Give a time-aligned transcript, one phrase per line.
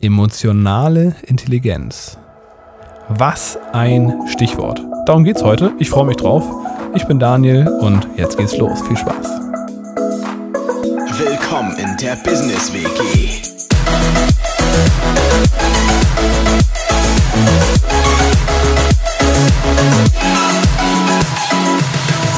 [0.00, 2.18] Emotionale Intelligenz.
[3.08, 4.82] Was ein Stichwort.
[5.06, 5.72] Darum geht's heute.
[5.78, 6.44] Ich freue mich drauf.
[6.94, 8.82] Ich bin Daniel und jetzt geht's los.
[8.82, 9.26] Viel Spaß.
[11.18, 13.28] Willkommen in der Business WG.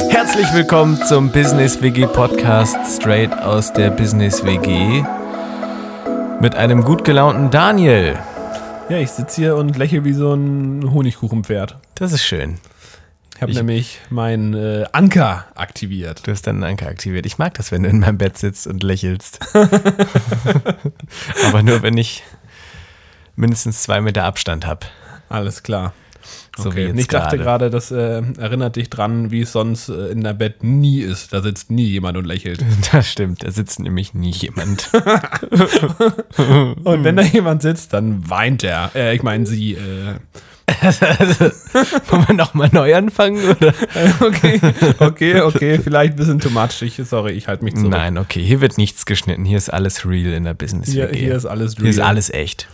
[0.09, 5.03] Herzlich willkommen zum Business WG Podcast straight aus der Business WG
[6.41, 8.17] mit einem gut gelaunten Daniel.
[8.89, 11.77] Ja, ich sitze hier und lächle wie so ein Honigkuchenpferd.
[11.95, 12.59] Das ist schön.
[13.35, 16.25] Ich habe Ich- nämlich meinen äh, Anker aktiviert.
[16.25, 17.25] Du hast deinen Anker aktiviert.
[17.25, 19.39] Ich mag das, wenn du in meinem Bett sitzt und lächelst.
[21.47, 22.23] Aber nur, wenn ich
[23.35, 24.87] mindestens zwei Meter Abstand habe.
[25.29, 25.93] Alles klar.
[26.57, 26.91] So Okay.
[26.95, 27.69] ich dachte gerade.
[27.69, 31.31] das äh, erinnert dich dran, wie es sonst äh, in deinem Bett nie ist.
[31.33, 32.63] Da sitzt nie jemand und lächelt.
[32.91, 34.89] Das stimmt, da sitzt nämlich nie jemand.
[36.83, 38.91] Und wenn da jemand sitzt, dann weint er.
[38.95, 39.73] Äh, ich meine, sie.
[39.73, 40.15] Äh,
[42.09, 43.41] Wollen wir nochmal neu anfangen?
[43.49, 43.73] Oder?
[44.19, 44.59] okay,
[44.99, 45.79] okay, okay.
[45.79, 46.81] Vielleicht ein bisschen too much.
[46.81, 47.89] Ich, sorry, ich halte mich zurück.
[47.91, 49.45] Nein, okay, hier wird nichts geschnitten.
[49.45, 51.19] Hier ist alles real in der Business Hier, WG.
[51.19, 52.07] hier ist alles Hier ist real.
[52.09, 52.67] alles echt.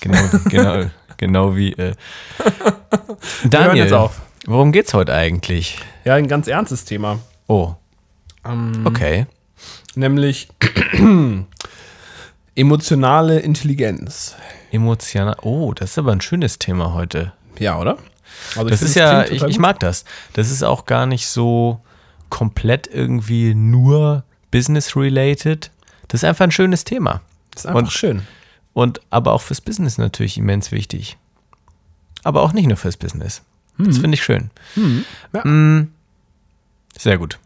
[0.00, 0.84] Genau, genau,
[1.18, 1.72] genau wie.
[1.74, 1.92] Äh.
[3.44, 4.20] Daniel, jetzt auf.
[4.46, 5.78] worum geht's heute eigentlich?
[6.04, 7.18] Ja, ein ganz ernstes Thema.
[7.46, 7.74] Oh,
[8.46, 9.26] Ähm, okay.
[9.94, 10.48] Nämlich
[12.54, 14.36] emotionale Intelligenz.
[14.70, 15.36] Emotional.
[15.42, 17.32] Oh, das ist aber ein schönes Thema heute.
[17.58, 17.98] Ja, oder?
[18.56, 20.04] Also Das ist ja, ich, ich mag das.
[20.34, 21.80] Das ist auch gar nicht so
[22.28, 25.70] komplett irgendwie nur business-related.
[26.08, 27.20] Das ist einfach ein schönes Thema.
[27.52, 28.22] Das ist einfach und- schön.
[28.78, 31.16] Und aber auch fürs Business natürlich immens wichtig.
[32.22, 33.42] Aber auch nicht nur fürs Business.
[33.76, 34.52] Das finde ich schön.
[35.32, 35.44] Ja.
[35.44, 35.88] Mm,
[36.96, 37.40] Sehr gut.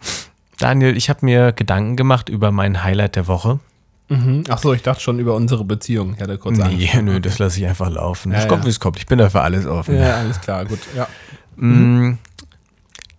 [0.58, 3.60] Daniel, ich habe mir Gedanken gemacht über mein Highlight der Woche.
[4.08, 4.42] Mhm.
[4.48, 6.14] Ach so, ich dachte schon über unsere Beziehung.
[6.14, 6.94] Ich hatte kurz Nee, Angst.
[7.04, 8.32] nö, das lasse ich einfach laufen.
[8.32, 8.66] Ja, es kommt, ja.
[8.66, 8.98] wie es kommt.
[8.98, 9.94] Ich bin dafür alles offen.
[9.94, 10.80] Ja, alles klar, gut.
[10.96, 11.06] Ja.
[11.54, 12.18] Mm,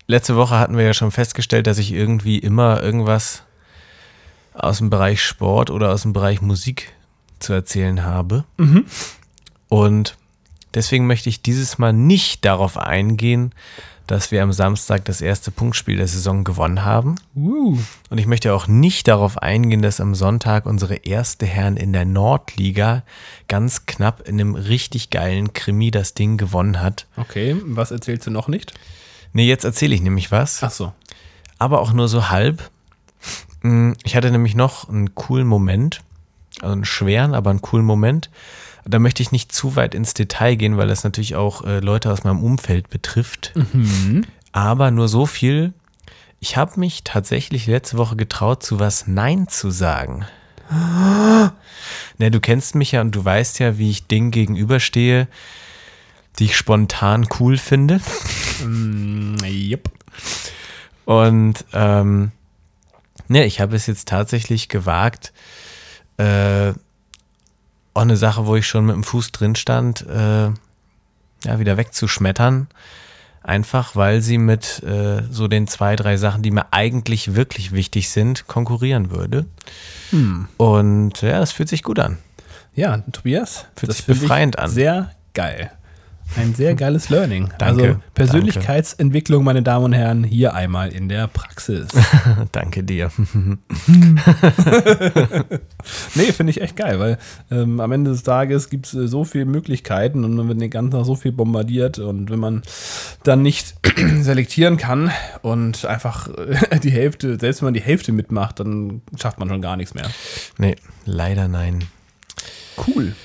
[0.08, 3.44] Letzte Woche hatten wir ja schon festgestellt, dass ich irgendwie immer irgendwas
[4.54, 6.92] aus dem Bereich Sport oder aus dem Bereich Musik
[7.46, 8.44] zu erzählen habe.
[9.70, 10.18] Und
[10.74, 13.54] deswegen möchte ich dieses Mal nicht darauf eingehen,
[14.08, 17.16] dass wir am Samstag das erste Punktspiel der Saison gewonnen haben.
[17.36, 17.80] Uh.
[18.12, 22.06] Und ich möchte auch nicht darauf eingehen, dass am Sonntag unsere erste Herren in der
[22.06, 23.02] Nordliga
[23.48, 27.08] ganz knapp in einem richtig geilen Krimi das Ding gewonnen hat.
[27.18, 28.76] Okay, was erzählst du noch nicht?
[29.34, 30.94] Nee, jetzt erzähle ich nämlich was, Ach so.
[31.58, 32.70] aber auch nur so halb.
[33.64, 36.02] Mm, Ich hatte nämlich noch einen coolen Moment,
[36.62, 38.30] also einen schweren, aber einen coolen Moment.
[38.86, 42.12] Da möchte ich nicht zu weit ins Detail gehen, weil das natürlich auch äh, Leute
[42.12, 43.54] aus meinem Umfeld betrifft.
[44.52, 45.74] Aber nur so viel.
[46.40, 50.26] Ich habe mich tatsächlich letzte Woche getraut, zu was Nein zu sagen.
[52.18, 55.28] Ne, du kennst mich ja und du weißt ja, wie ich Dingen gegenüberstehe,
[56.40, 58.00] die ich spontan cool finde.
[58.66, 59.90] Mm, yep.
[61.06, 62.32] Und ähm,
[63.28, 65.34] ne, ich habe es jetzt tatsächlich gewagt,
[66.18, 66.74] äh,
[67.94, 72.68] auch eine Sache, wo ich schon mit dem Fuß drin stand, äh, ja, wieder wegzuschmettern.
[73.42, 78.10] Einfach weil sie mit äh, so den zwei, drei Sachen, die mir eigentlich wirklich wichtig
[78.10, 79.46] sind, konkurrieren würde.
[80.58, 82.18] Und ja, das fühlt sich gut an.
[82.74, 84.70] Ja, Tobias, Fühlt das sich befreiend an.
[84.70, 85.72] Sehr geil.
[86.38, 87.50] Ein sehr geiles Learning.
[87.60, 91.88] Danke, also Persönlichkeitsentwicklung, meine Damen und Herren, hier einmal in der Praxis.
[92.52, 93.10] Danke dir.
[96.16, 97.18] nee, finde ich echt geil, weil
[97.52, 100.70] ähm, am Ende des Tages gibt es äh, so viele Möglichkeiten und man wird den
[100.70, 102.64] ganzen Tag so viel bombardiert und wenn man
[103.24, 103.76] dann nicht
[104.20, 109.40] selektieren kann und einfach äh, die Hälfte, selbst wenn man die Hälfte mitmacht, dann schafft
[109.40, 110.10] man schon gar nichts mehr.
[110.58, 110.76] Nee,
[111.06, 111.86] leider nein.
[112.78, 113.16] Cool.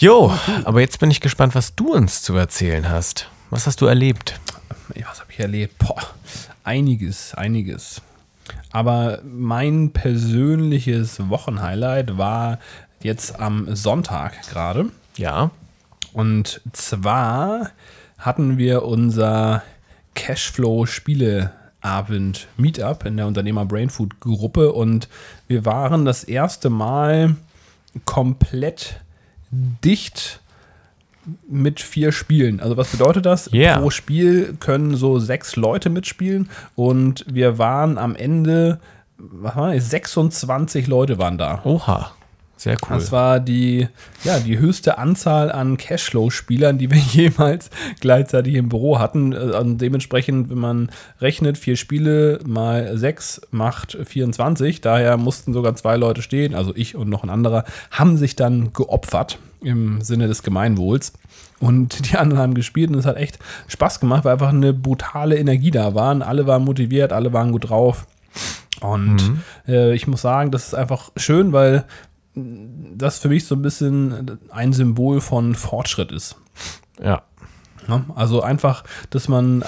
[0.00, 0.34] Jo,
[0.64, 3.28] aber jetzt bin ich gespannt, was du uns zu erzählen hast.
[3.50, 4.40] Was hast du erlebt?
[5.06, 5.76] Was habe ich erlebt?
[5.76, 6.00] Boah,
[6.64, 8.00] einiges, einiges.
[8.72, 12.60] Aber mein persönliches Wochenhighlight war
[13.02, 14.86] jetzt am Sonntag gerade.
[15.18, 15.50] Ja.
[16.14, 17.68] Und zwar
[18.16, 19.62] hatten wir unser
[20.14, 25.10] Cashflow-Spieleabend Meetup in der Unternehmer Brainfood Gruppe und
[25.46, 27.36] wir waren das erste Mal
[28.06, 29.02] komplett
[29.50, 30.40] dicht
[31.48, 32.60] mit vier Spielen.
[32.60, 33.52] Also was bedeutet das?
[33.52, 33.78] Yeah.
[33.78, 38.80] Pro Spiel können so sechs Leute mitspielen und wir waren am Ende,
[39.18, 39.90] was war das?
[39.90, 41.60] 26 Leute waren da.
[41.64, 42.12] Oha.
[42.60, 42.98] Sehr cool.
[42.98, 43.88] Das war die,
[44.22, 47.70] ja, die höchste Anzahl an Cashflow-Spielern, die wir jemals
[48.00, 49.32] gleichzeitig im Büro hatten.
[49.32, 50.90] Äh, Und dementsprechend, wenn man
[51.22, 54.82] rechnet, vier Spiele mal sechs macht 24.
[54.82, 58.74] Daher mussten sogar zwei Leute stehen, also ich und noch ein anderer, haben sich dann
[58.74, 61.14] geopfert im Sinne des Gemeinwohls.
[61.60, 65.38] Und die anderen haben gespielt und es hat echt Spaß gemacht, weil einfach eine brutale
[65.38, 66.20] Energie da war.
[66.20, 68.06] Alle waren motiviert, alle waren gut drauf.
[68.80, 69.18] Und
[69.68, 71.84] äh, ich muss sagen, das ist einfach schön, weil
[72.34, 76.36] das für mich so ein bisschen ein Symbol von Fortschritt ist.
[77.02, 77.22] ja.
[77.88, 79.64] Ja, Also einfach, dass man äh,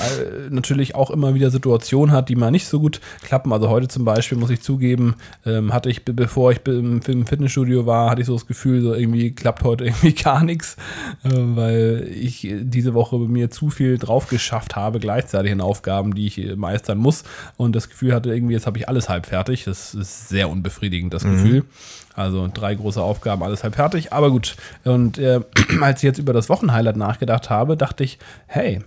[0.50, 3.53] natürlich auch immer wieder Situationen hat, die mal nicht so gut klappen.
[3.53, 5.14] Also heute zum Beispiel, muss ich zugeben,
[5.47, 8.94] ähm, hatte ich, be- bevor ich im Fitnessstudio war, hatte ich so das Gefühl, so
[8.94, 10.76] irgendwie klappt heute irgendwie gar nichts,
[11.25, 16.15] äh, weil ich diese Woche bei mir zu viel drauf geschafft habe, gleichzeitig in Aufgaben,
[16.15, 17.25] die ich äh, meistern muss.
[17.56, 19.65] Und das Gefühl hatte irgendwie, jetzt habe ich alles halb fertig.
[19.65, 21.65] Das ist sehr unbefriedigend, das Gefühl.
[22.15, 24.12] Also drei große Aufgaben, alles halb fertig.
[24.12, 24.56] Aber gut.
[24.85, 25.41] Und äh,
[25.81, 28.81] als ich jetzt über das Wochenhighlight nachgedacht habe, dachte ich, hey,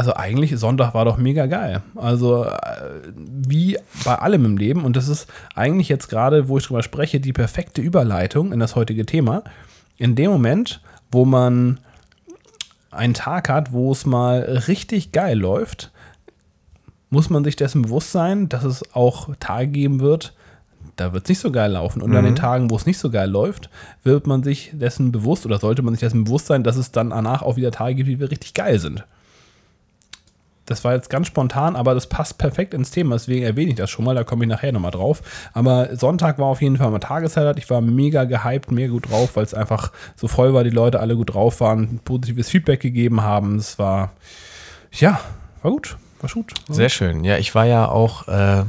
[0.00, 1.82] also eigentlich Sonntag war doch mega geil.
[1.94, 4.84] Also äh, wie bei allem im Leben.
[4.84, 8.76] Und das ist eigentlich jetzt gerade, wo ich drüber spreche, die perfekte Überleitung in das
[8.76, 9.44] heutige Thema.
[9.98, 10.80] In dem Moment,
[11.12, 11.80] wo man
[12.90, 15.92] einen Tag hat, wo es mal richtig geil läuft,
[17.10, 20.32] muss man sich dessen bewusst sein, dass es auch Tage geben wird,
[21.00, 22.02] da wird es nicht so geil laufen.
[22.02, 23.70] Und an den Tagen, wo es nicht so geil läuft,
[24.04, 27.10] wird man sich dessen bewusst oder sollte man sich dessen bewusst sein, dass es dann
[27.10, 29.04] danach auch wieder Tage gibt, die wir richtig geil sind.
[30.66, 33.90] Das war jetzt ganz spontan, aber das passt perfekt ins Thema, deswegen erwähne ich das
[33.90, 35.20] schon mal, da komme ich nachher nochmal drauf.
[35.52, 37.58] Aber Sonntag war auf jeden Fall mal Tageshighlight.
[37.58, 41.00] Ich war mega gehypt, mega gut drauf, weil es einfach so voll war, die Leute
[41.00, 43.56] alle gut drauf waren, positives Feedback gegeben haben.
[43.56, 44.12] Es war,
[44.92, 45.18] ja,
[45.62, 46.52] war gut, war gut.
[46.68, 47.24] War Sehr schön.
[47.24, 48.64] Ja, ich war ja auch, äh,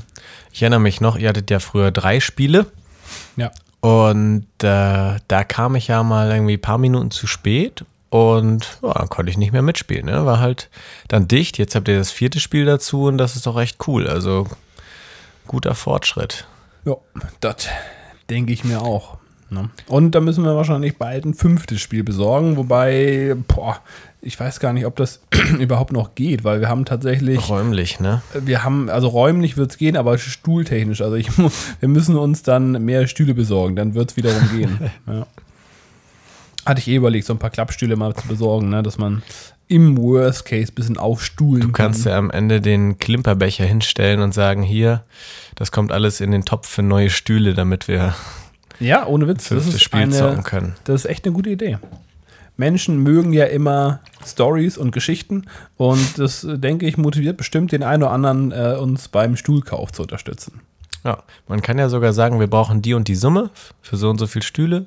[0.51, 2.65] ich erinnere mich noch, ihr hattet ja früher drei Spiele
[3.37, 3.51] Ja.
[3.81, 8.93] und äh, da kam ich ja mal irgendwie ein paar Minuten zu spät und ja,
[8.93, 10.05] dann konnte ich nicht mehr mitspielen.
[10.05, 10.25] Ne?
[10.25, 10.69] War halt
[11.07, 11.57] dann dicht.
[11.57, 14.07] Jetzt habt ihr das vierte Spiel dazu und das ist doch echt cool.
[14.07, 14.47] Also
[15.47, 16.45] guter Fortschritt.
[16.85, 16.95] Ja,
[17.39, 17.67] das
[18.29, 19.17] denke ich mir auch.
[19.49, 19.69] Ne?
[19.87, 23.79] Und da müssen wir wahrscheinlich bald ein fünftes Spiel besorgen, wobei, boah,
[24.21, 25.21] ich weiß gar nicht, ob das
[25.59, 28.21] überhaupt noch geht, weil wir haben tatsächlich, Räumlich, ne?
[28.33, 32.83] wir haben, also räumlich wird es gehen, aber stuhltechnisch, also ich, wir müssen uns dann
[32.85, 34.79] mehr Stühle besorgen, dann wird es wiederum gehen.
[35.07, 35.25] Ja.
[36.63, 39.23] Hatte ich eh überlegt, so ein paar Klappstühle mal zu besorgen, ne, dass man
[39.67, 44.31] im Worst Case ein bisschen aufstuhlen Du kannst ja am Ende den Klimperbecher hinstellen und
[44.33, 45.03] sagen, hier,
[45.55, 48.13] das kommt alles in den Topf für neue Stühle, damit wir
[48.79, 49.49] Ja, ohne Witz.
[49.49, 50.75] Das ist, Spiel eine, zocken können.
[50.83, 51.79] das ist echt eine gute Idee.
[52.61, 55.47] Menschen mögen ja immer Stories und Geschichten
[55.77, 59.91] und das, äh, denke ich, motiviert bestimmt den einen oder anderen, äh, uns beim Stuhlkauf
[59.91, 60.61] zu unterstützen.
[61.03, 63.49] Ja, man kann ja sogar sagen, wir brauchen die und die Summe
[63.81, 64.85] für so und so viele Stühle.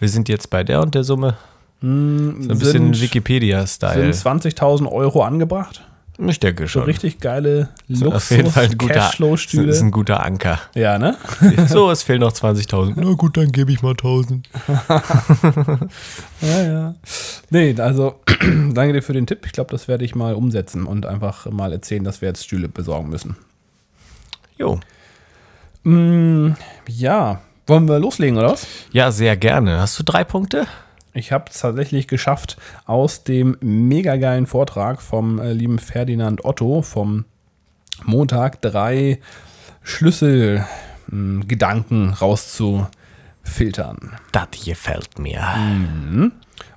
[0.00, 1.36] Wir sind jetzt bei der und der Summe.
[1.82, 4.14] So ein bisschen Wikipedia-Style.
[4.14, 5.82] Sind 20.000 Euro angebracht?
[6.18, 6.82] Ich denke So schon.
[6.84, 7.70] richtig geile
[8.04, 10.60] Auf jeden Fall ein guter, das ist ein guter Anker.
[10.74, 11.16] Ja, ne?
[11.68, 12.92] So, es fehlen noch 20.000.
[12.96, 14.48] Na gut, dann gebe ich mal 1000.
[16.40, 16.94] Ja, ja.
[17.50, 18.20] Nee, also
[18.72, 19.44] danke dir für den Tipp.
[19.46, 22.68] Ich glaube, das werde ich mal umsetzen und einfach mal erzählen, dass wir jetzt Stühle
[22.68, 23.36] besorgen müssen.
[24.56, 24.78] Jo.
[25.82, 26.52] Mm,
[26.88, 28.66] ja, wollen wir loslegen, oder was?
[28.92, 29.80] Ja, sehr gerne.
[29.80, 30.66] Hast du drei Punkte?
[31.14, 32.56] Ich habe es tatsächlich geschafft,
[32.86, 37.24] aus dem mega geilen Vortrag vom äh, lieben Ferdinand Otto vom
[38.02, 39.20] Montag drei
[39.84, 44.16] Schlüsselgedanken rauszufiltern.
[44.32, 45.44] Das gefällt mir.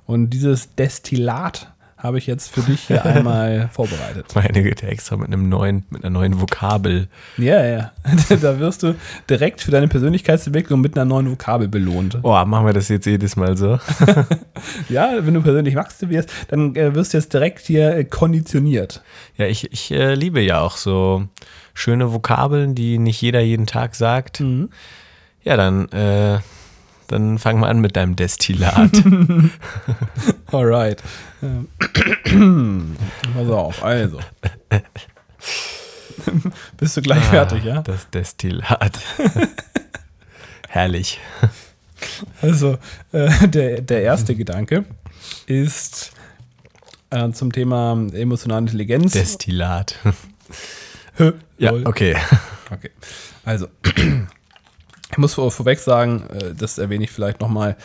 [0.06, 4.26] Und dieses Destillat habe ich jetzt für dich hier einmal vorbereitet.
[4.34, 7.08] Meine Güte, extra mit einem neuen, mit einer neuen Vokabel.
[7.36, 7.92] Ja, ja.
[8.40, 8.94] da wirst du
[9.28, 12.18] direkt für deine Persönlichkeitsentwicklung mit einer neuen Vokabel belohnt.
[12.22, 13.78] Oh, machen wir das jetzt jedes Mal so?
[14.88, 19.02] Ja, wenn du persönlich wachsen wirst, dann äh, wirst du jetzt direkt hier äh, konditioniert.
[19.36, 21.28] Ja, ich, ich äh, liebe ja auch so
[21.74, 24.42] schöne Vokabeln, die nicht jeder jeden Tag sagt.
[25.42, 26.38] Ja, dann, äh,
[27.08, 28.90] dann fang mal an mit deinem Destillat.
[30.52, 31.02] Alright.
[33.34, 34.20] Pass auf, also.
[36.76, 37.82] Bist du gleich fertig, ja?
[37.82, 39.00] Das Destillat.
[40.68, 41.20] Herrlich.
[42.42, 42.78] Also,
[43.12, 44.84] äh, der, der erste Gedanke
[45.46, 46.12] ist
[47.10, 49.12] äh, zum Thema emotionale Intelligenz.
[49.12, 49.98] Destillat.
[51.16, 51.32] Hä?
[51.56, 52.16] Ja, okay.
[52.70, 52.90] Okay.
[53.44, 53.68] Also,
[55.18, 57.76] ich muss vor, vorweg sagen, äh, das erwähne ich vielleicht nochmal.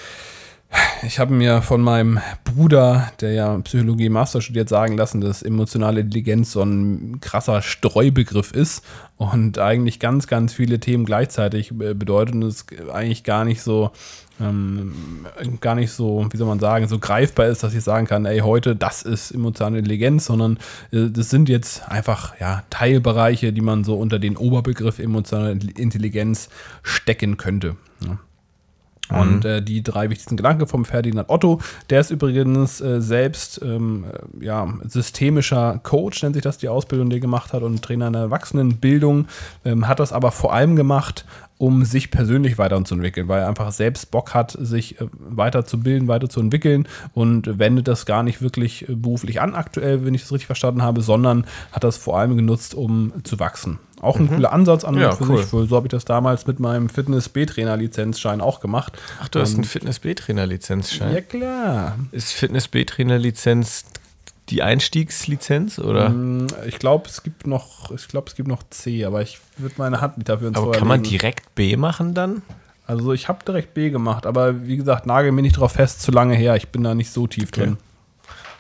[1.06, 6.00] Ich habe mir von meinem Bruder, der ja Psychologie Master studiert, sagen lassen, dass emotionale
[6.00, 8.86] Intelligenz so ein krasser Streubegriff ist
[9.18, 13.92] und eigentlich ganz, ganz viele Themen gleichzeitig bedeutet und es eigentlich gar nicht so
[14.40, 15.26] ähm,
[15.62, 18.40] gar nicht so, wie soll man sagen, so greifbar ist, dass ich sagen kann, ey,
[18.40, 20.58] heute, das ist emotionale Intelligenz, sondern
[20.92, 26.50] äh, das sind jetzt einfach ja, Teilbereiche, die man so unter den Oberbegriff emotionale Intelligenz
[26.82, 27.76] stecken könnte.
[28.06, 28.18] Ja.
[29.22, 34.06] Und äh, die drei wichtigsten Gedanken vom Ferdinand Otto, der ist übrigens äh, selbst ähm,
[34.42, 38.08] äh, ja, systemischer Coach, nennt sich das die Ausbildung, die er gemacht hat, und Trainer
[38.08, 39.28] in der Erwachsenenbildung,
[39.66, 41.26] ähm, hat das aber vor allem gemacht,
[41.58, 47.60] um sich persönlich weiterzuentwickeln, weil er einfach selbst Bock hat, sich äh, weiterzubilden, weiterzuentwickeln und
[47.60, 51.02] wendet das gar nicht wirklich äh, beruflich an aktuell, wenn ich das richtig verstanden habe,
[51.02, 53.80] sondern hat das vor allem genutzt, um zu wachsen.
[54.04, 54.36] Auch ein mhm.
[54.36, 55.38] cooler Ansatz an ja, für cool.
[55.38, 55.48] sich.
[55.48, 58.94] So habe ich das damals mit meinem Fitness-B-Trainer-Lizenzschein auch gemacht.
[59.22, 61.14] Ach, du hast einen Fitness-B-Trainer-Lizenzschein?
[61.14, 61.98] Ja, klar.
[62.12, 63.86] Ist Fitness-B-Trainer-Lizenz
[64.50, 66.10] die Einstiegslizenz oder?
[66.10, 69.76] Mm, ich glaube, es gibt noch, ich glaube, es gibt noch C, aber ich würde
[69.78, 72.42] meine Hand nicht dafür ins Aber kann man direkt B machen dann?
[72.86, 76.12] Also ich habe direkt B gemacht, aber wie gesagt, nagel mir nicht drauf fest, zu
[76.12, 76.58] lange her.
[76.58, 77.78] Ich bin da nicht so tief drin.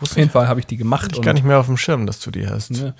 [0.03, 1.11] Auf jeden Fall habe ich die gemacht.
[1.13, 2.71] Ich gar nicht mehr auf dem Schirm, dass du die hast.
[2.71, 2.93] Ne,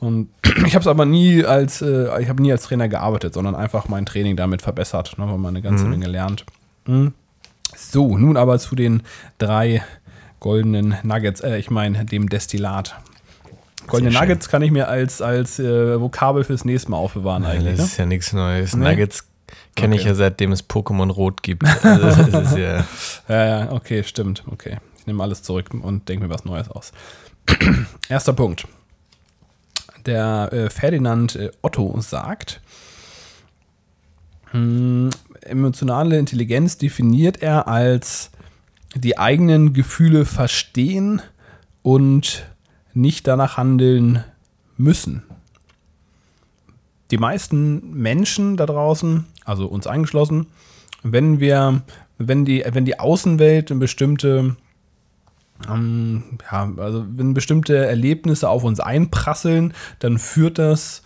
[0.00, 0.28] und
[0.66, 3.88] ich habe es aber nie als, äh, ich habe nie als Trainer gearbeitet, sondern einfach
[3.88, 5.16] mein Training damit verbessert.
[5.18, 5.90] Ne, haben wir eine ganze mhm.
[5.90, 6.44] Menge gelernt.
[6.86, 7.14] Mhm.
[7.76, 9.02] So, nun aber zu den
[9.38, 9.82] drei
[10.40, 12.96] goldenen Nuggets, äh, ich meine dem Destillat.
[13.86, 17.76] Goldene Nuggets kann ich mir als, als äh, Vokabel fürs nächste Mal aufbewahren Nein, eigentlich.
[17.76, 18.04] Das ist ne?
[18.04, 18.76] ja nichts Neues.
[18.76, 18.90] Nee?
[18.90, 19.24] Nuggets
[19.76, 20.02] kenne okay.
[20.02, 21.64] ich ja seitdem es Pokémon Rot gibt.
[21.82, 22.84] Also ja,
[23.28, 24.42] ja, okay, stimmt.
[24.50, 24.78] Okay.
[25.08, 26.92] Nehme alles zurück und denke mir was Neues aus.
[28.08, 28.68] Erster Punkt.
[30.04, 32.60] Der äh, Ferdinand äh, Otto sagt,
[34.52, 35.10] mh, hm,
[35.40, 38.30] emotionale Intelligenz definiert er als
[38.94, 41.22] die eigenen Gefühle verstehen
[41.82, 42.46] und
[42.92, 44.24] nicht danach handeln
[44.76, 45.22] müssen.
[47.10, 50.48] Die meisten Menschen da draußen, also uns eingeschlossen,
[51.02, 51.82] wenn wir,
[52.18, 54.56] wenn die, wenn die Außenwelt eine bestimmte,
[55.68, 61.02] ähm, ja, also wenn bestimmte Erlebnisse auf uns einprasseln, dann führt das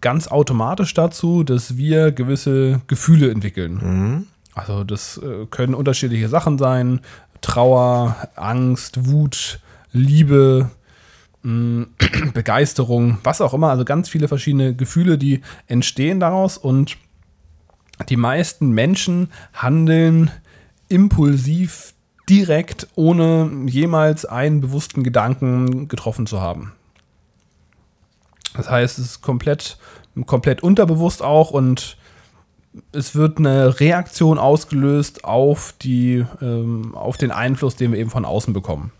[0.00, 3.74] ganz automatisch dazu, dass wir gewisse Gefühle entwickeln.
[3.82, 4.26] Mhm.
[4.54, 7.00] Also das äh, können unterschiedliche Sachen sein.
[7.40, 9.60] Trauer, Angst, Wut,
[9.92, 10.70] Liebe,
[11.42, 11.82] mm,
[12.34, 13.70] Begeisterung, was auch immer.
[13.70, 16.96] Also ganz viele verschiedene Gefühle, die entstehen daraus und
[18.08, 20.30] die meisten Menschen handeln
[20.88, 21.94] impulsiv
[22.28, 26.72] direkt, ohne jemals einen bewussten Gedanken getroffen zu haben.
[28.56, 29.78] Das heißt, es ist komplett,
[30.26, 31.96] komplett unterbewusst auch und
[32.92, 38.24] es wird eine Reaktion ausgelöst auf, die, ähm, auf den Einfluss, den wir eben von
[38.24, 38.92] außen bekommen.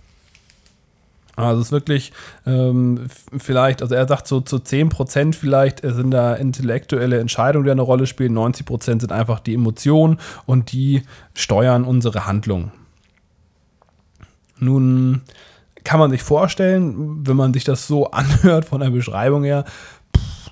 [1.37, 2.13] Also es ist wirklich
[2.47, 7.83] ähm, vielleicht, also er sagt so zu 10% vielleicht sind da intellektuelle Entscheidungen, die eine
[7.83, 11.03] Rolle spielen, 90% sind einfach die Emotionen und die
[11.35, 12.73] steuern unsere Handlung.
[14.59, 15.23] Nun
[15.85, 19.65] kann man sich vorstellen, wenn man sich das so anhört von der Beschreibung her,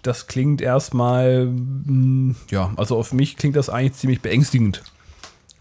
[0.02, 4.82] das klingt erstmal, hm, ja, also auf mich klingt das eigentlich ziemlich beängstigend.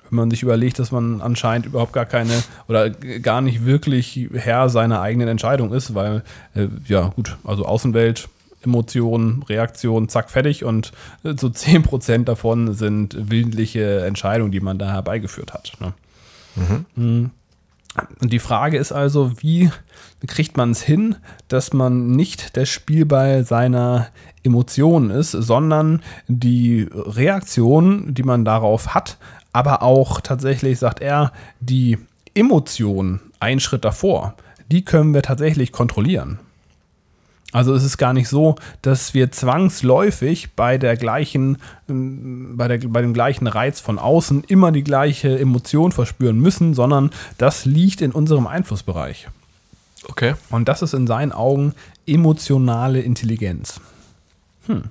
[0.09, 4.69] Wenn man sich überlegt, dass man anscheinend überhaupt gar keine oder gar nicht wirklich Herr
[4.69, 6.23] seiner eigenen Entscheidung ist, weil,
[6.53, 8.29] äh, ja, gut, also Außenwelt,
[8.63, 10.91] Emotionen, Reaktionen, zack, fertig und
[11.23, 15.73] äh, so 10% davon sind willentliche Entscheidungen, die man da herbeigeführt hat.
[15.79, 15.93] Ne?
[16.95, 17.31] Mhm.
[18.19, 19.69] Und die Frage ist also, wie
[20.25, 21.15] kriegt man es hin,
[21.47, 24.07] dass man nicht der Spielball seiner
[24.43, 29.17] Emotionen ist, sondern die Reaktion, die man darauf hat,
[29.51, 31.99] aber auch tatsächlich, sagt er, die
[32.33, 34.35] Emotion einen Schritt davor,
[34.71, 36.39] die können wir tatsächlich kontrollieren.
[37.53, 42.79] Also es ist gar nicht so, dass wir zwangsläufig bei der gleichen, ähm, bei, der,
[42.89, 48.01] bei dem gleichen Reiz von außen immer die gleiche Emotion verspüren müssen, sondern das liegt
[48.01, 49.27] in unserem Einflussbereich.
[50.09, 50.33] Okay.
[50.49, 51.75] Und das ist in seinen Augen
[52.07, 53.79] emotionale Intelligenz.
[54.65, 54.85] Hm.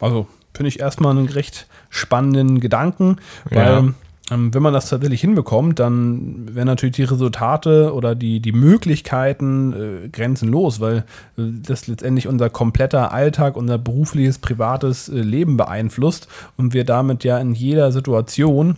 [0.00, 3.94] Also finde ich erstmal einen recht spannenden Gedanken, weil ja.
[4.32, 9.72] Ähm, wenn man das tatsächlich hinbekommt, dann wären natürlich die Resultate oder die, die Möglichkeiten
[10.04, 10.98] äh, grenzenlos, weil
[11.36, 17.24] äh, das letztendlich unser kompletter Alltag, unser berufliches, privates äh, Leben beeinflusst und wir damit
[17.24, 18.76] ja in jeder Situation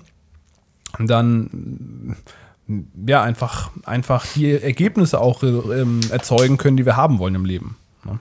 [0.98, 2.16] dann
[3.06, 7.76] ja einfach, einfach die Ergebnisse auch äh, erzeugen können, die wir haben wollen im Leben.
[8.04, 8.18] Ne?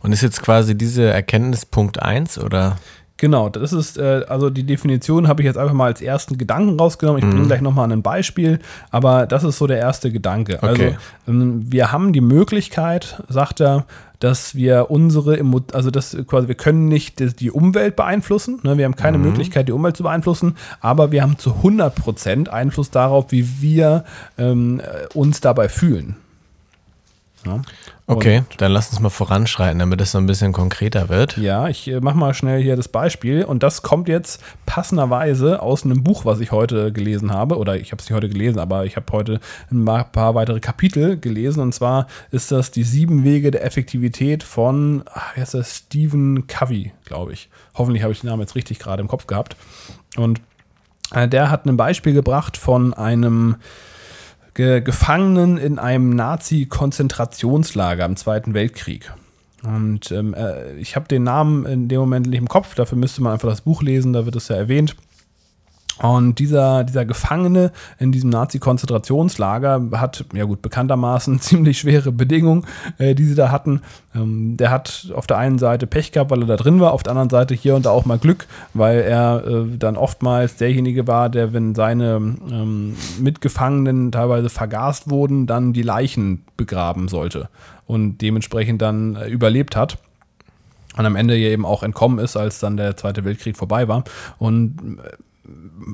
[0.00, 2.78] Und ist jetzt quasi diese Erkenntnis Punkt 1 oder?
[3.22, 6.76] Genau, das ist, äh, also die Definition habe ich jetzt einfach mal als ersten Gedanken
[6.76, 7.22] rausgenommen.
[7.22, 8.58] Ich bringe gleich nochmal ein Beispiel,
[8.90, 10.56] aber das ist so der erste Gedanke.
[10.56, 10.66] Okay.
[10.66, 10.96] Also
[11.28, 13.86] ähm, wir haben die Möglichkeit, sagt er,
[14.18, 15.38] dass wir unsere,
[15.72, 18.76] also das quasi, wir können nicht die, Umwelt beeinflussen, ne?
[18.76, 23.30] wir haben keine Möglichkeit, die Umwelt zu beeinflussen, aber wir haben zu 100% Einfluss darauf,
[23.30, 24.04] wie wir
[24.36, 26.16] ähm, äh, uns dabei fühlen.
[27.46, 27.62] Ja?
[28.16, 31.36] Okay, dann lass uns mal voranschreiten, damit es so ein bisschen konkreter wird.
[31.36, 33.44] Ja, ich äh, mach mal schnell hier das Beispiel.
[33.44, 37.58] Und das kommt jetzt passenderweise aus einem Buch, was ich heute gelesen habe.
[37.58, 39.40] Oder ich habe es nicht heute gelesen, aber ich habe heute
[39.70, 41.60] ein paar- paar weitere Kapitel gelesen.
[41.60, 46.46] Und zwar ist das die sieben Wege der Effektivität von, ach, wie heißt das, Stephen
[46.46, 47.48] Covey, glaube ich.
[47.74, 49.56] Hoffentlich habe ich den Namen jetzt richtig gerade im Kopf gehabt.
[50.16, 50.40] Und
[51.14, 53.56] äh, der hat ein Beispiel gebracht von einem
[54.54, 59.12] Ge Gefangenen in einem Nazi-Konzentrationslager im Zweiten Weltkrieg.
[59.62, 63.22] Und ähm, äh, ich habe den Namen in dem Moment nicht im Kopf, dafür müsste
[63.22, 64.96] man einfach das Buch lesen, da wird es ja erwähnt.
[65.98, 72.66] Und dieser, dieser Gefangene in diesem Nazi-Konzentrationslager hat, ja gut, bekanntermaßen ziemlich schwere Bedingungen,
[72.98, 73.82] äh, die sie da hatten.
[74.14, 77.02] Ähm, der hat auf der einen Seite Pech gehabt, weil er da drin war, auf
[77.02, 81.06] der anderen Seite hier und da auch mal Glück, weil er äh, dann oftmals derjenige
[81.06, 87.48] war, der, wenn seine ähm, Mitgefangenen teilweise vergast wurden, dann die Leichen begraben sollte
[87.86, 89.98] und dementsprechend dann äh, überlebt hat
[90.96, 94.04] und am Ende ja eben auch entkommen ist, als dann der Zweite Weltkrieg vorbei war.
[94.38, 95.16] Und äh,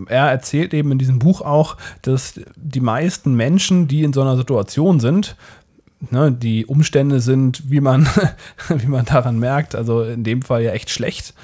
[0.09, 4.37] er erzählt eben in diesem Buch auch, dass die meisten Menschen, die in so einer
[4.37, 5.37] Situation sind,
[6.11, 8.09] ne, die Umstände sind, wie man,
[8.68, 11.35] wie man daran merkt, also in dem Fall ja echt schlecht.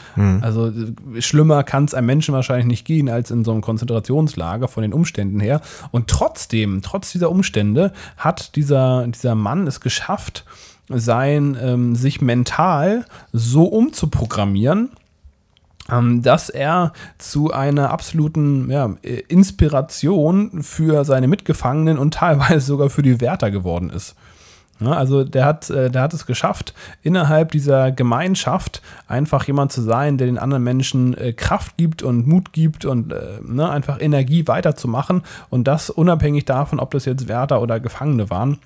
[0.43, 4.69] Also äh, schlimmer kann es einem Menschen wahrscheinlich nicht gehen als in so einem Konzentrationslager
[4.69, 5.61] von den Umständen her.
[5.91, 10.45] Und trotzdem, trotz dieser Umstände, hat dieser, dieser Mann es geschafft,
[10.89, 14.91] sein, ähm, sich mental so umzuprogrammieren,
[15.87, 18.95] dass er zu einer absoluten ja,
[19.29, 24.17] Inspiration für seine Mitgefangenen und teilweise sogar für die Wärter geworden ist.
[24.81, 29.83] Ja, also der hat, äh, der hat es geschafft, innerhalb dieser Gemeinschaft einfach jemand zu
[29.83, 34.01] sein, der den anderen Menschen äh, Kraft gibt und Mut gibt und äh, ne, einfach
[34.01, 35.23] Energie weiterzumachen.
[35.49, 38.59] Und das unabhängig davon, ob das jetzt Wärter oder Gefangene waren.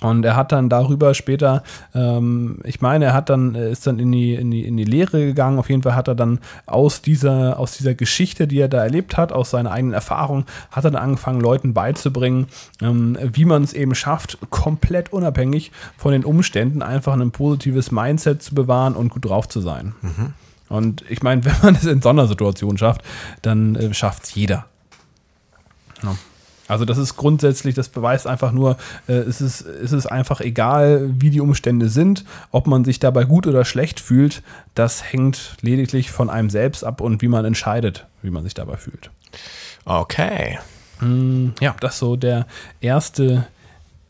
[0.00, 1.62] Und er hat dann darüber später,
[1.94, 4.84] ähm, ich meine, er hat dann, er ist dann in die, in, die, in die
[4.84, 5.58] Lehre gegangen.
[5.58, 9.16] Auf jeden Fall hat er dann aus dieser, aus dieser Geschichte, die er da erlebt
[9.16, 12.46] hat, aus seiner eigenen Erfahrung, hat er dann angefangen, Leuten beizubringen,
[12.82, 18.42] ähm, wie man es eben schafft, komplett unabhängig von den Umständen einfach ein positives Mindset
[18.42, 19.94] zu bewahren und gut drauf zu sein.
[20.68, 23.02] Und ich meine, wenn man es in so einer Situation schafft,
[23.40, 24.66] dann äh, schafft es jeder.
[26.02, 26.14] Ja.
[26.68, 28.76] Also das ist grundsätzlich, das beweist einfach nur,
[29.06, 33.24] äh, es, ist, es ist einfach egal, wie die Umstände sind, ob man sich dabei
[33.24, 34.42] gut oder schlecht fühlt,
[34.74, 38.76] das hängt lediglich von einem selbst ab und wie man entscheidet, wie man sich dabei
[38.76, 39.10] fühlt.
[39.84, 40.58] Okay.
[41.60, 42.46] Ja, das ist so der
[42.80, 43.46] erste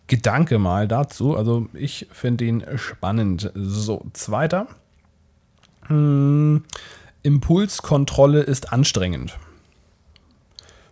[0.06, 1.36] Gedanke mal dazu.
[1.36, 3.50] Also ich finde ihn spannend.
[3.54, 4.68] So, zweiter.
[5.88, 6.64] Hm,
[7.22, 9.36] Impulskontrolle ist anstrengend.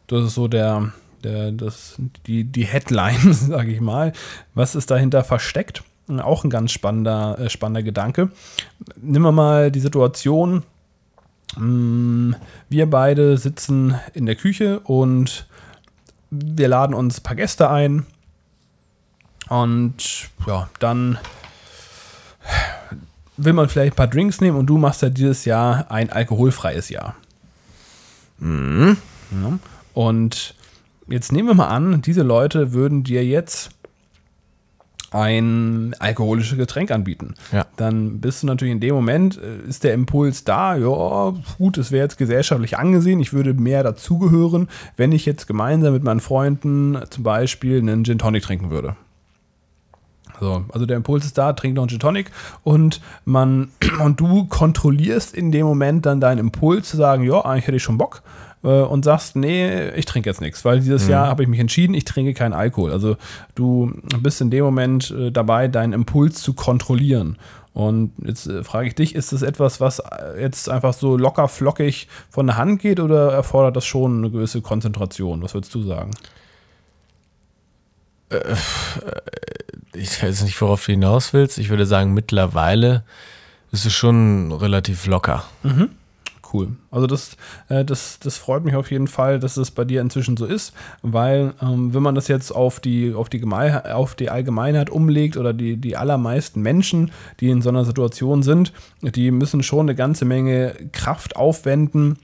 [0.08, 0.92] Das ist so der,
[1.24, 4.12] der das, die, die Headline, sage ich mal.
[4.54, 5.82] Was ist dahinter versteckt?
[6.08, 8.30] Auch ein ganz spannender, äh, spannender Gedanke.
[9.00, 10.62] Nehmen wir mal die Situation,
[11.56, 12.36] mh,
[12.68, 15.46] wir beide sitzen in der Küche und
[16.30, 18.04] wir laden uns ein paar Gäste ein.
[19.48, 21.18] Und ja, dann
[23.36, 26.88] will man vielleicht ein paar Drinks nehmen und du machst ja dieses Jahr ein alkoholfreies
[26.88, 27.16] Jahr.
[29.42, 29.58] Ja.
[29.94, 30.54] Und
[31.08, 33.70] jetzt nehmen wir mal an, diese Leute würden dir jetzt
[35.14, 37.34] ein alkoholisches Getränk anbieten.
[37.52, 37.66] Ja.
[37.76, 41.92] Dann bist du natürlich in dem Moment, äh, ist der Impuls da, ja, gut, es
[41.92, 46.98] wäre jetzt gesellschaftlich angesehen, ich würde mehr dazugehören, wenn ich jetzt gemeinsam mit meinen Freunden
[47.10, 48.96] zum Beispiel einen Gin Tonic trinken würde.
[50.40, 52.32] So, also der Impuls ist da, trink noch einen Gin Tonic
[52.64, 53.68] und man
[54.02, 57.84] und du kontrollierst in dem Moment dann deinen Impuls zu sagen, ja, eigentlich hätte ich
[57.84, 58.22] schon Bock
[58.68, 62.04] und sagst, nee, ich trinke jetzt nichts, weil dieses Jahr habe ich mich entschieden, ich
[62.04, 62.92] trinke keinen Alkohol.
[62.92, 63.16] Also
[63.54, 67.36] du bist in dem Moment äh, dabei, deinen Impuls zu kontrollieren.
[67.74, 71.48] Und jetzt äh, frage ich dich, ist das etwas, was äh, jetzt einfach so locker
[71.48, 75.42] flockig von der Hand geht oder erfordert das schon eine gewisse Konzentration?
[75.42, 76.12] Was würdest du sagen?
[79.92, 81.58] Ich weiß nicht, worauf du hinaus willst.
[81.58, 83.04] Ich würde sagen, mittlerweile
[83.72, 85.44] ist es schon relativ locker.
[86.54, 86.68] Cool.
[86.90, 87.36] Also das,
[87.68, 90.72] äh, das, das freut mich auf jeden Fall, dass es bei dir inzwischen so ist,
[91.02, 95.36] weil ähm, wenn man das jetzt auf die, auf die, Gemei auf die Allgemeinheit umlegt
[95.36, 99.94] oder die, die allermeisten Menschen, die in so einer Situation sind, die müssen schon eine
[99.94, 102.16] ganze Menge Kraft aufwenden,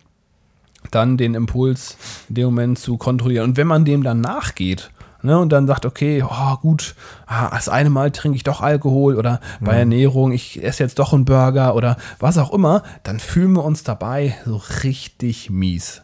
[0.90, 3.50] dann den Impuls in dem Moment zu kontrollieren.
[3.50, 4.90] Und wenn man dem dann nachgeht,
[5.22, 6.94] Ne, und dann sagt, okay, oh, gut,
[7.26, 11.12] ah, das eine Mal trinke ich doch Alkohol oder bei Ernährung, ich esse jetzt doch
[11.12, 16.02] einen Burger oder was auch immer, dann fühlen wir uns dabei so richtig mies.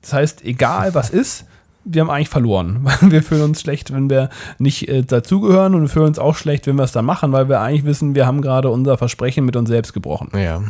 [0.00, 1.44] Das heißt, egal was ist,
[1.84, 2.86] wir haben eigentlich verloren.
[3.00, 6.66] Wir fühlen uns schlecht, wenn wir nicht äh, dazugehören und wir fühlen uns auch schlecht,
[6.66, 9.56] wenn wir es dann machen, weil wir eigentlich wissen, wir haben gerade unser Versprechen mit
[9.56, 10.28] uns selbst gebrochen.
[10.34, 10.62] Ja.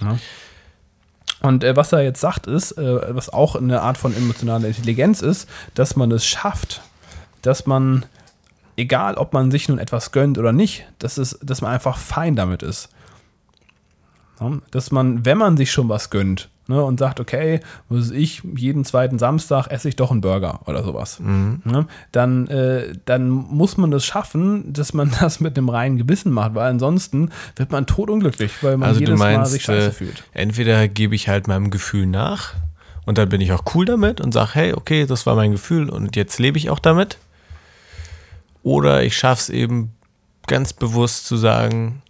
[0.00, 0.18] Ja.
[1.42, 5.22] Und äh, was er jetzt sagt, ist, äh, was auch eine Art von emotionaler Intelligenz
[5.22, 6.80] ist, dass man es schafft,
[7.42, 8.06] dass man,
[8.76, 12.36] egal ob man sich nun etwas gönnt oder nicht, dass, es, dass man einfach fein
[12.36, 12.88] damit ist.
[14.70, 18.84] Dass man, wenn man sich schon was gönnt ne, und sagt, okay, was ich, jeden
[18.84, 23.92] zweiten Samstag esse ich doch einen Burger oder sowas, ne, dann, äh, dann muss man
[23.92, 28.62] es schaffen, dass man das mit einem reinen Gewissen macht, weil ansonsten wird man totunglücklich,
[28.62, 30.24] weil man Also jedes Mal sich meinst, scheiße äh, fühlt.
[30.32, 32.54] entweder gebe ich halt meinem Gefühl nach
[33.04, 35.90] und dann bin ich auch cool damit und sage, hey, okay, das war mein Gefühl
[35.90, 37.18] und jetzt lebe ich auch damit.
[38.62, 39.92] Oder ich schaffe es eben
[40.46, 42.02] ganz bewusst zu sagen,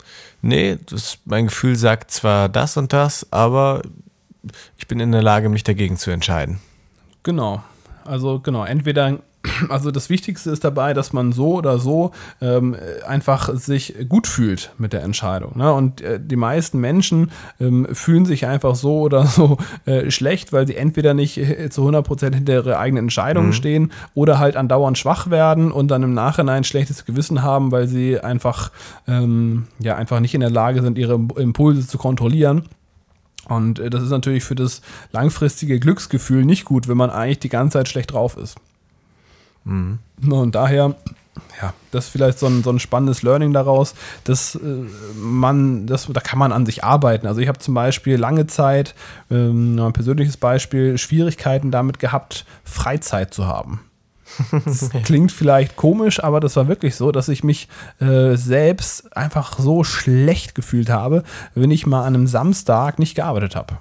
[0.42, 3.82] nee, das, mein Gefühl sagt zwar das und das, aber
[4.76, 6.58] ich bin in der Lage, mich dagegen zu entscheiden.
[7.22, 7.62] Genau.
[8.04, 9.18] Also genau, entweder,
[9.68, 12.76] also das Wichtigste ist dabei, dass man so oder so ähm,
[13.06, 15.56] einfach sich gut fühlt mit der Entscheidung.
[15.56, 15.72] Ne?
[15.72, 20.66] Und äh, die meisten Menschen ähm, fühlen sich einfach so oder so äh, schlecht, weil
[20.66, 25.30] sie entweder nicht äh, zu 100% hinter ihre eigenen Entscheidungen stehen oder halt andauernd schwach
[25.30, 28.72] werden und dann im Nachhinein ein schlechtes Gewissen haben, weil sie einfach,
[29.06, 32.68] ähm, ja, einfach nicht in der Lage sind, ihre Impulse zu kontrollieren.
[33.48, 37.48] Und äh, das ist natürlich für das langfristige Glücksgefühl nicht gut, wenn man eigentlich die
[37.48, 38.56] ganze Zeit schlecht drauf ist.
[40.20, 40.94] Na, Und daher,
[41.60, 44.58] ja, das ist vielleicht so ein, so ein spannendes Learning daraus, dass äh,
[45.16, 47.26] man, das, da kann man an sich arbeiten.
[47.26, 48.94] Also ich habe zum Beispiel lange Zeit,
[49.30, 53.80] ähm, ein persönliches Beispiel, Schwierigkeiten damit gehabt, Freizeit zu haben.
[54.64, 57.68] Das klingt vielleicht komisch, aber das war wirklich so, dass ich mich
[58.00, 61.22] äh, selbst einfach so schlecht gefühlt habe,
[61.54, 63.78] wenn ich mal an einem Samstag nicht gearbeitet habe.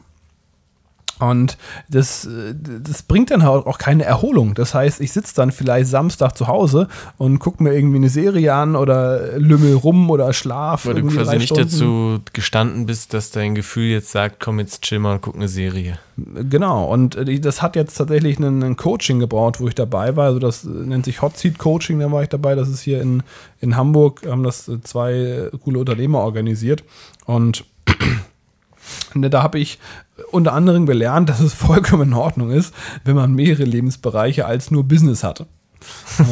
[1.21, 1.57] Und
[1.89, 4.53] das, das bringt dann halt auch keine Erholung.
[4.53, 8.53] Das heißt, ich sitze dann vielleicht Samstag zu Hause und gucke mir irgendwie eine Serie
[8.53, 10.85] an oder lümmel rum oder schlaf.
[10.85, 11.63] Weil du quasi nicht Stunden.
[11.63, 15.47] dazu gestanden bist, dass dein Gefühl jetzt sagt, komm jetzt chill mal und guck eine
[15.47, 15.99] Serie.
[16.17, 20.25] Genau, und das hat jetzt tatsächlich einen, einen Coaching gebraucht, wo ich dabei war.
[20.25, 22.55] Also das nennt sich Hot Seat Coaching, da war ich dabei.
[22.55, 23.23] Das ist hier in,
[23.59, 26.83] in Hamburg, haben das zwei coole Unternehmer organisiert.
[27.25, 27.65] Und
[29.15, 29.79] Da habe ich
[30.31, 32.73] unter anderem gelernt, dass es vollkommen in Ordnung ist,
[33.03, 35.45] wenn man mehrere Lebensbereiche als nur Business hat.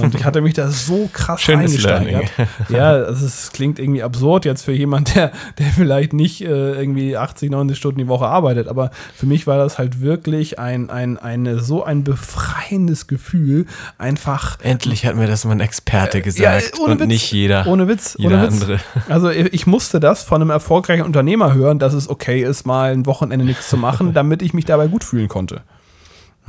[0.01, 2.31] Und ich hatte mich da so krass Schönes reingesteigert.
[2.69, 7.17] Ja, also es klingt irgendwie absurd jetzt für jemand, der, der vielleicht nicht äh, irgendwie
[7.17, 8.67] 80, 90 Stunden die Woche arbeitet.
[8.67, 13.65] Aber für mich war das halt wirklich ein, ein, eine, so ein befreiendes Gefühl,
[13.97, 17.07] einfach Endlich hat mir das mal ein Experte gesagt ja, ohne und Witz.
[17.07, 17.65] nicht jeder.
[17.67, 18.15] Ohne Witz.
[18.17, 18.61] Jeder ohne Witz.
[18.61, 18.79] andere.
[19.07, 23.05] Also ich musste das von einem erfolgreichen Unternehmer hören, dass es okay ist, mal ein
[23.05, 25.61] Wochenende nichts zu machen, damit ich mich dabei gut fühlen konnte.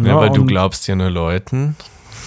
[0.03, 1.77] Ja, weil du glaubst ja nur Leuten,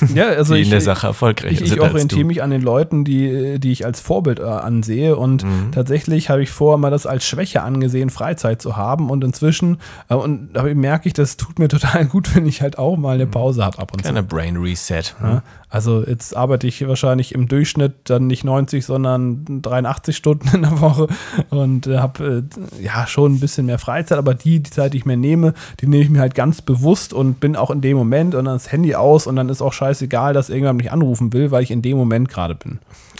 [0.16, 2.50] ja, also die ich, in der Sache erfolgreich ich, ich sind als orientiere mich an
[2.50, 5.16] den Leuten, die, die ich als Vorbild äh, ansehe.
[5.16, 5.72] Und Mhm.
[5.72, 9.10] tatsächlich habe ich vorher mal das als Schwäche angesehen, Freizeit zu haben.
[9.10, 9.78] Und inzwischen,
[10.10, 13.16] äh, und da merke ich, das tut mir total gut, wenn ich halt auch mal
[13.16, 14.04] eine Pause habe ab und zu.
[14.04, 15.04] Kleiner Brain Reset.
[15.22, 20.62] Ja, also jetzt arbeite ich wahrscheinlich im Durchschnitt dann nicht 90, sondern 83 Stunden in
[20.62, 21.08] der Woche
[21.50, 22.44] und äh, habe
[22.80, 25.54] äh, ja schon ein bisschen mehr Freizeit, aber die, die Zeit, die ich mir nehme,
[25.80, 28.54] die nehme ich mir halt ganz bewusst und bin auch in dem Moment und dann
[28.56, 31.72] das Handy aus und dann ist auch scheißegal, dass irgendjemand mich anrufen will, weil ich
[31.72, 32.80] in dem Moment gerade bin.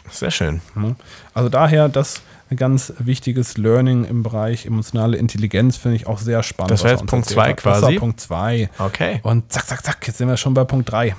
[0.10, 0.62] Sehr schön.
[1.34, 6.44] Also daher das ein ganz wichtiges Learning im Bereich emotionale Intelligenz finde ich auch sehr
[6.44, 6.72] spannend.
[6.72, 7.58] Das war jetzt Punkt erzählt zwei hat.
[7.58, 7.94] Das quasi?
[7.94, 8.70] war Punkt 2.
[8.80, 9.20] Okay.
[9.24, 11.16] Und zack, zack, zack, jetzt sind wir schon bei Punkt 3.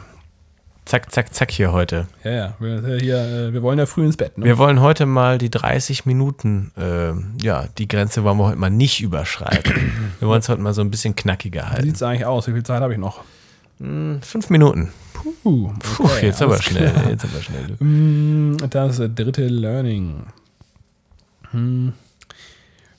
[0.85, 2.07] Zack, zack, zack hier heute.
[2.25, 4.37] Ja, ja, wir, hier, äh, wir wollen ja früh ins Bett.
[4.37, 4.45] Ne?
[4.45, 7.13] Wir wollen heute mal die 30 Minuten, äh,
[7.43, 9.93] ja, die Grenze wollen wir heute mal nicht überschreiten.
[10.19, 11.83] Wir wollen es heute mal so ein bisschen knackiger Wie halten.
[11.85, 12.47] sieht es eigentlich aus?
[12.49, 13.23] Wie viel Zeit habe ich noch?
[13.79, 14.93] Fünf Minuten.
[15.45, 16.91] Puh, Puh, jetzt aber schnell.
[16.91, 17.11] klar.
[17.11, 17.77] Jetzt aber schnell.
[17.79, 20.25] Mm, Das dritte Learning.
[21.51, 21.93] Hm.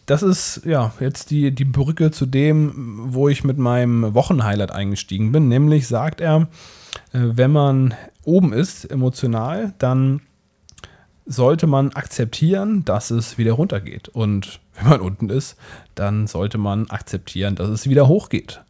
[0.06, 5.32] Das ist ja jetzt die, die Brücke zu dem, wo ich mit meinem Wochenhighlight eingestiegen
[5.32, 5.48] bin.
[5.48, 6.42] Nämlich sagt er,
[7.12, 10.22] äh, wenn man oben ist, emotional, dann
[11.26, 14.10] sollte man akzeptieren, dass es wieder runtergeht.
[14.10, 15.58] Und wenn man unten ist,
[15.96, 18.62] dann sollte man akzeptieren, dass es wieder hochgeht.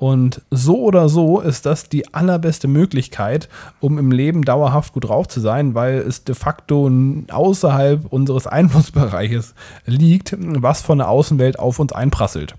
[0.00, 5.28] Und so oder so ist das die allerbeste Möglichkeit, um im Leben dauerhaft gut drauf
[5.28, 6.90] zu sein, weil es de facto
[7.30, 12.54] außerhalb unseres Einflussbereiches liegt, was von der Außenwelt auf uns einprasselt.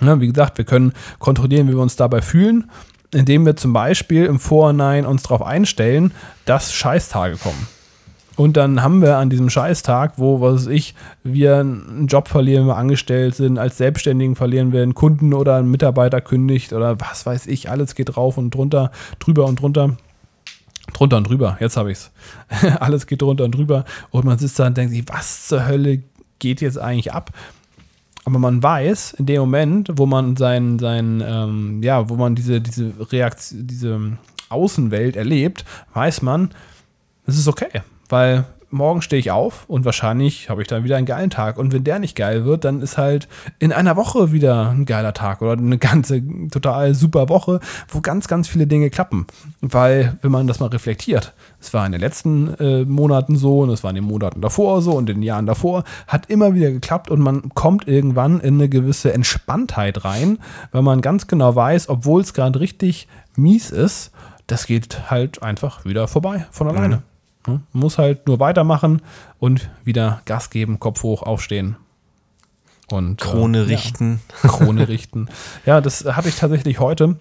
[0.00, 2.70] wie gesagt, wir können kontrollieren, wie wir uns dabei fühlen,
[3.12, 6.12] indem wir zum Beispiel im Vorhinein uns darauf einstellen,
[6.44, 7.66] dass Scheißtage kommen.
[8.40, 12.66] Und dann haben wir an diesem Scheißtag, wo, was weiß ich, wir einen Job verlieren,
[12.68, 17.26] wir angestellt sind, als Selbstständigen verlieren wir einen Kunden oder einen Mitarbeiter kündigt oder was
[17.26, 19.98] weiß ich, alles geht rauf und drunter, drüber und drunter.
[20.94, 22.12] Drunter und drüber, jetzt habe ich es.
[22.80, 23.84] alles geht drunter und drüber.
[24.08, 26.02] Und man sitzt da und denkt sich, was zur Hölle
[26.38, 27.32] geht jetzt eigentlich ab?
[28.24, 32.62] Aber man weiß, in dem Moment, wo man sein, sein ähm, ja, wo man diese,
[32.62, 36.52] diese Reaktion, diese Außenwelt erlebt, weiß man,
[37.26, 41.06] es ist okay weil morgen stehe ich auf und wahrscheinlich habe ich dann wieder einen
[41.06, 41.58] geilen Tag.
[41.58, 45.12] Und wenn der nicht geil wird, dann ist halt in einer Woche wieder ein geiler
[45.12, 49.26] Tag oder eine ganze total super Woche, wo ganz, ganz viele Dinge klappen.
[49.60, 53.70] Weil, wenn man das mal reflektiert, es war in den letzten äh, Monaten so und
[53.70, 56.70] es war in den Monaten davor so und in den Jahren davor, hat immer wieder
[56.70, 60.38] geklappt und man kommt irgendwann in eine gewisse Entspanntheit rein,
[60.70, 64.12] weil man ganz genau weiß, obwohl es gerade richtig mies ist,
[64.46, 66.96] das geht halt einfach wieder vorbei von alleine.
[66.96, 67.09] Mhm.
[67.46, 69.02] Man muss halt nur weitermachen
[69.38, 71.76] und wieder Gas geben, Kopf hoch, aufstehen.
[72.90, 74.20] Und, Krone äh, richten.
[74.42, 75.28] Ja, Krone richten.
[75.64, 77.16] Ja, das hatte ich tatsächlich heute.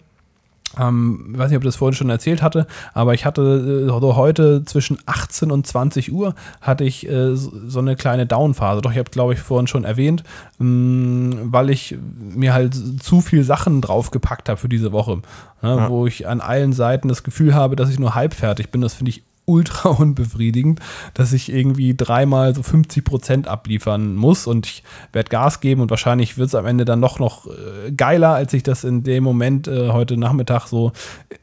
[0.78, 3.92] Ähm, ich weiß nicht, ob ich das vorhin schon erzählt hatte, aber ich hatte äh,
[3.92, 8.82] heute zwischen 18 und 20 Uhr hatte ich äh, so eine kleine Downphase.
[8.82, 10.24] Doch ich habe, glaube ich, vorhin schon erwähnt,
[10.60, 15.22] mh, mm, weil ich mir halt zu viel Sachen draufgepackt habe für diese Woche,
[15.62, 15.90] ne, ja.
[15.90, 18.82] wo ich an allen Seiten das Gefühl habe, dass ich nur halb fertig bin.
[18.82, 20.80] Das finde ich ultra unbefriedigend,
[21.14, 25.90] dass ich irgendwie dreimal so 50 Prozent abliefern muss und ich werde Gas geben und
[25.90, 29.24] wahrscheinlich wird es am Ende dann noch, noch äh, geiler, als ich das in dem
[29.24, 30.92] Moment äh, heute Nachmittag so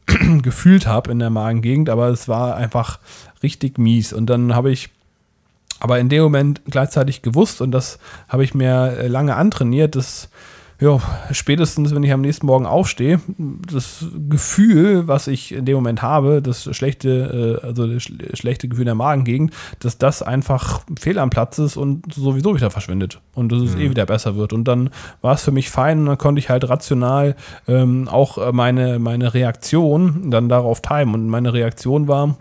[0.43, 3.01] gefühlt habe in der Magengegend, aber es war einfach
[3.43, 4.13] richtig mies.
[4.13, 4.91] Und dann habe ich
[5.81, 10.31] aber in dem Moment gleichzeitig gewusst und das habe ich mir äh, lange antrainiert, dass
[10.79, 16.03] ja, spätestens, wenn ich am nächsten Morgen aufstehe, das Gefühl, was ich in dem Moment
[16.03, 21.19] habe, das schlechte, äh, also das schlechte Gefühl in der Magengegend, dass das einfach fehl
[21.19, 23.81] am Platz ist und sowieso wieder verschwindet und dass es mhm.
[23.81, 24.53] eh wieder besser wird.
[24.53, 24.91] Und dann
[25.23, 27.37] war es für mich fein und dann konnte ich halt rational
[27.67, 31.15] ähm, auch meine, meine Reaktion dann darauf timen.
[31.15, 32.37] Und meine Reaktion war,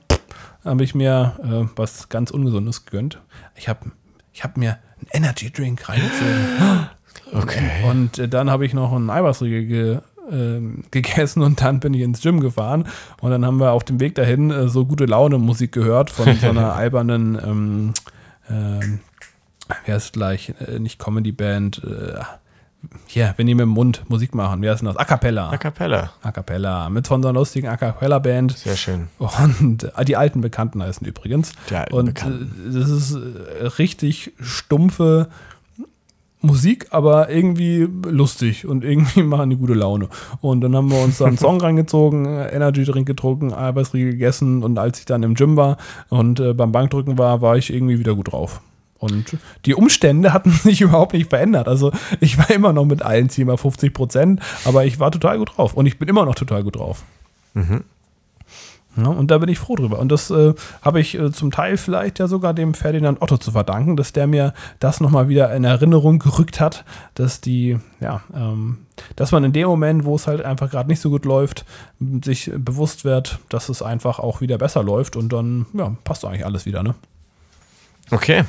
[0.66, 3.22] habe ich mir äh, was ganz Ungesundes gegönnt.
[3.56, 3.92] Ich habe
[4.34, 6.90] ich hab mir einen Energy Drink reingezogen.
[7.34, 7.70] Okay.
[7.90, 10.62] Und äh, dann habe ich noch einen Eiweißriegel ge, äh,
[10.92, 12.88] gegessen und dann bin ich ins Gym gefahren.
[13.22, 16.36] Und dann haben wir auf dem Weg dahin äh, so gute Laune Musik gehört von
[16.36, 17.94] so einer albernen, ähm,
[18.50, 18.86] äh,
[19.86, 22.20] wie heißt es gleich, äh, nicht Comedy-Band, äh,
[23.08, 24.98] hier, wenn die mit dem Mund Musik machen, wie heißt denn das?
[24.98, 25.50] A Cappella.
[25.50, 26.12] A Cappella.
[26.22, 26.88] A Cappella.
[26.90, 28.58] Mit von so einer lustigen A Cappella-Band.
[28.58, 29.08] Sehr schön.
[29.18, 31.54] Und die alten Bekannten heißen übrigens.
[31.70, 32.72] Die alten und Bekannten.
[32.72, 33.18] Das ist
[33.80, 35.30] richtig stumpfe,
[36.46, 40.10] Musik, aber irgendwie lustig und irgendwie machen die gute Laune.
[40.42, 44.78] Und dann haben wir uns da einen Song reingezogen, Energy Drink getrunken, Eiweißriegel gegessen und
[44.78, 45.78] als ich dann im Gym war
[46.10, 48.62] und äh, beim Bankdrücken war, war ich irgendwie wieder gut drauf.
[48.98, 51.68] Und die Umstände hatten sich überhaupt nicht verändert.
[51.68, 55.38] Also ich war immer noch mit allen Zielen bei 50 Prozent, aber ich war total
[55.38, 57.04] gut drauf und ich bin immer noch total gut drauf.
[57.54, 57.84] Mhm.
[58.98, 60.00] Ja, und da bin ich froh drüber.
[60.00, 63.52] Und das äh, habe ich äh, zum Teil vielleicht ja sogar dem Ferdinand Otto zu
[63.52, 68.86] verdanken, dass der mir das nochmal wieder in Erinnerung gerückt hat, dass die, ja, ähm,
[69.18, 71.66] dass man in dem Moment, wo es halt einfach gerade nicht so gut läuft,
[72.24, 76.46] sich bewusst wird, dass es einfach auch wieder besser läuft und dann, ja, passt eigentlich
[76.46, 76.96] alles wieder, ne?
[78.12, 78.46] Okay.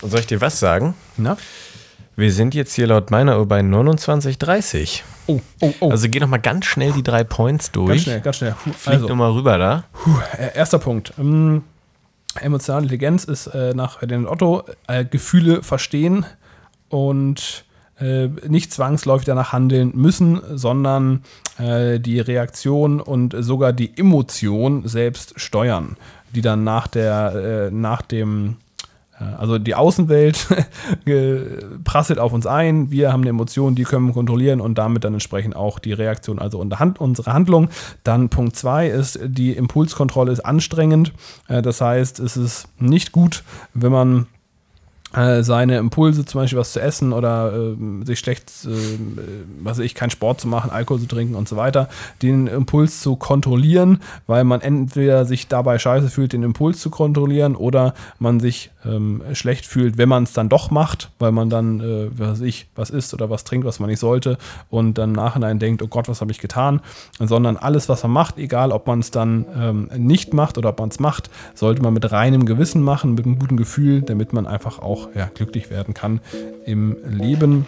[0.00, 0.94] Und soll ich dir was sagen?
[1.16, 1.36] Na?
[2.14, 5.02] Wir sind jetzt hier laut meiner Uhr bei 29,30.
[5.26, 5.90] Oh, oh, oh.
[5.90, 7.88] Also geh noch mal ganz schnell die drei Points durch.
[7.88, 8.54] Ganz schnell, ganz schnell.
[8.76, 9.84] Flieg also, noch mal rüber da.
[10.36, 11.14] Äh, erster Punkt.
[11.18, 11.62] Ähm,
[12.40, 16.26] emotionale Intelligenz ist äh, nach den Otto äh, Gefühle verstehen
[16.90, 17.64] und
[17.98, 21.22] äh, nicht zwangsläufig danach handeln müssen, sondern
[21.58, 25.96] äh, die Reaktion und sogar die Emotion selbst steuern,
[26.34, 28.56] die dann nach der, äh, nach dem
[29.18, 30.46] also die Außenwelt
[31.84, 35.12] prasselt auf uns ein, wir haben eine Emotion, die können wir kontrollieren und damit dann
[35.12, 37.68] entsprechend auch die Reaktion, also unsere Handlung.
[38.04, 41.12] Dann Punkt 2 ist, die Impulskontrolle ist anstrengend.
[41.48, 43.44] Äh, das heißt, es ist nicht gut,
[43.74, 44.26] wenn man
[45.14, 48.70] äh, seine Impulse, zum Beispiel was zu essen oder äh, sich schlecht, äh,
[49.62, 51.88] was ich, keinen Sport zu machen, Alkohol zu trinken und so weiter,
[52.22, 57.56] den Impuls zu kontrollieren, weil man entweder sich dabei scheiße fühlt, den Impuls zu kontrollieren
[57.56, 61.80] oder man sich ähm, schlecht fühlt, wenn man es dann doch macht, weil man dann,
[61.80, 64.38] äh, was ich, was isst oder was trinkt, was man nicht sollte
[64.70, 66.80] und dann im Nachhinein denkt, oh Gott, was habe ich getan,
[67.18, 70.78] sondern alles, was man macht, egal ob man es dann ähm, nicht macht oder ob
[70.78, 74.46] man es macht, sollte man mit reinem Gewissen machen, mit einem guten Gefühl, damit man
[74.46, 76.20] einfach auch ja, glücklich werden kann
[76.64, 77.66] im Leben.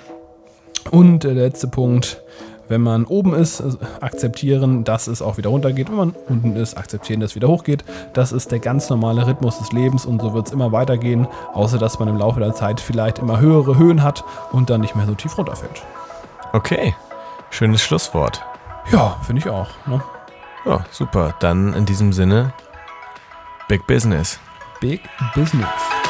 [0.90, 2.22] Und der letzte Punkt,
[2.68, 5.88] wenn man oben ist, also akzeptieren, dass es auch wieder runtergeht.
[5.88, 7.84] Wenn man unten ist, akzeptieren, dass es wieder hochgeht.
[8.12, 11.78] Das ist der ganz normale Rhythmus des Lebens und so wird es immer weitergehen, außer
[11.78, 15.06] dass man im Laufe der Zeit vielleicht immer höhere Höhen hat und dann nicht mehr
[15.06, 15.82] so tief runterfällt.
[16.52, 16.94] Okay,
[17.50, 18.42] schönes Schlusswort.
[18.92, 19.68] Ja, finde ich auch.
[19.86, 20.02] Ne?
[20.64, 21.34] Ja, super.
[21.40, 22.52] Dann in diesem Sinne,
[23.68, 24.38] Big Business.
[24.80, 25.00] Big
[25.34, 26.03] Business.